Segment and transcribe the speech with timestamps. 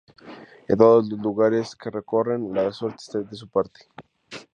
[0.67, 3.85] En todos los lugares que recorren, la suerte está de su parte.